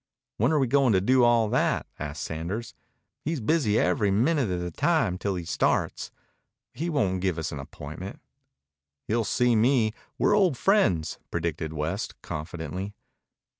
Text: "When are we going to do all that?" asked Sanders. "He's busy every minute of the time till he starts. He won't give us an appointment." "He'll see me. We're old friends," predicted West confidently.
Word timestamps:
"When 0.37 0.51
are 0.51 0.57
we 0.57 0.65
going 0.65 0.93
to 0.93 0.99
do 0.99 1.23
all 1.23 1.47
that?" 1.49 1.85
asked 1.99 2.23
Sanders. 2.23 2.73
"He's 3.23 3.39
busy 3.39 3.77
every 3.77 4.09
minute 4.09 4.49
of 4.49 4.59
the 4.59 4.71
time 4.71 5.19
till 5.19 5.35
he 5.35 5.45
starts. 5.45 6.09
He 6.73 6.89
won't 6.89 7.21
give 7.21 7.37
us 7.37 7.51
an 7.51 7.59
appointment." 7.59 8.19
"He'll 9.03 9.23
see 9.23 9.55
me. 9.55 9.93
We're 10.17 10.33
old 10.35 10.57
friends," 10.57 11.19
predicted 11.29 11.71
West 11.73 12.19
confidently. 12.23 12.95